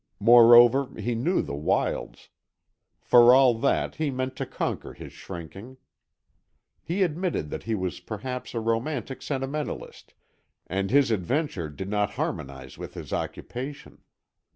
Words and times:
Moreover, 0.19 0.99
he 0.99 1.13
knew 1.13 1.43
the 1.43 1.53
wilds. 1.53 2.29
For 3.01 3.35
all 3.35 3.53
that, 3.59 3.97
he 3.97 4.09
meant 4.09 4.35
to 4.37 4.47
conquer 4.47 4.93
his 4.95 5.13
shrinking. 5.13 5.77
He 6.81 7.03
admitted 7.03 7.51
that 7.51 7.65
he 7.69 7.75
was 7.75 7.99
perhaps 7.99 8.55
a 8.55 8.59
romantic 8.59 9.21
sentimentalist 9.21 10.15
and 10.65 10.89
his 10.89 11.11
adventure 11.11 11.69
did 11.69 11.87
not 11.87 12.13
harmonize 12.13 12.79
with 12.79 12.95
his 12.95 13.13
occupation. 13.13 14.01